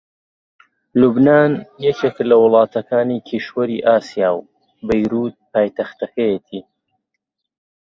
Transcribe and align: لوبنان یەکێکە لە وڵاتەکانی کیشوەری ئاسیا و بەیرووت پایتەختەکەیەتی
لوبنان 0.99 1.51
یەکێکە 1.85 2.23
لە 2.29 2.35
وڵاتەکانی 2.43 3.23
کیشوەری 3.29 3.83
ئاسیا 3.87 4.31
و 4.35 4.45
بەیرووت 4.87 5.35
پایتەختەکەیەتی 5.51 6.61